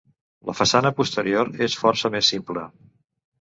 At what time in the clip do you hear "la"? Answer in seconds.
0.49-0.53